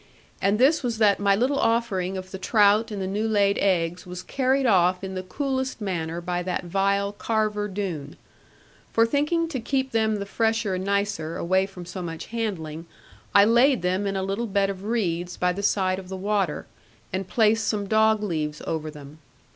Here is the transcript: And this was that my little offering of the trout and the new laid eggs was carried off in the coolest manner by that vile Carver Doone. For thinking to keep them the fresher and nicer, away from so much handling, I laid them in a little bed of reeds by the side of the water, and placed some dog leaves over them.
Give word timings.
And 0.41 0.57
this 0.57 0.81
was 0.81 0.97
that 0.97 1.19
my 1.19 1.35
little 1.35 1.59
offering 1.59 2.17
of 2.17 2.31
the 2.31 2.39
trout 2.39 2.89
and 2.89 2.99
the 2.99 3.05
new 3.05 3.27
laid 3.27 3.59
eggs 3.59 4.03
was 4.03 4.23
carried 4.23 4.65
off 4.65 5.03
in 5.03 5.13
the 5.13 5.21
coolest 5.21 5.79
manner 5.79 6.19
by 6.19 6.41
that 6.41 6.63
vile 6.65 7.11
Carver 7.11 7.67
Doone. 7.67 8.15
For 8.91 9.05
thinking 9.05 9.47
to 9.49 9.59
keep 9.59 9.91
them 9.91 10.15
the 10.15 10.25
fresher 10.25 10.73
and 10.73 10.83
nicer, 10.85 11.37
away 11.37 11.67
from 11.67 11.85
so 11.85 12.01
much 12.01 12.25
handling, 12.33 12.87
I 13.35 13.45
laid 13.45 13.83
them 13.83 14.07
in 14.07 14.15
a 14.15 14.23
little 14.23 14.47
bed 14.47 14.71
of 14.71 14.83
reeds 14.85 15.37
by 15.37 15.53
the 15.53 15.61
side 15.61 15.99
of 15.99 16.09
the 16.09 16.17
water, 16.17 16.65
and 17.13 17.27
placed 17.27 17.67
some 17.67 17.85
dog 17.85 18.23
leaves 18.23 18.59
over 18.65 18.89
them. 18.89 19.19